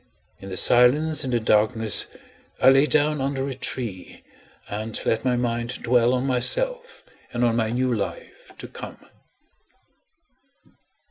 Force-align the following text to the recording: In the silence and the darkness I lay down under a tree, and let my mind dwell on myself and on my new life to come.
In 0.39 0.49
the 0.49 0.57
silence 0.57 1.23
and 1.23 1.31
the 1.31 1.39
darkness 1.39 2.07
I 2.59 2.71
lay 2.71 2.87
down 2.87 3.21
under 3.21 3.47
a 3.47 3.53
tree, 3.53 4.23
and 4.67 4.99
let 5.05 5.23
my 5.23 5.35
mind 5.35 5.83
dwell 5.83 6.15
on 6.15 6.25
myself 6.25 7.03
and 7.31 7.45
on 7.45 7.55
my 7.55 7.69
new 7.69 7.93
life 7.93 8.51
to 8.57 8.67
come. 8.67 8.97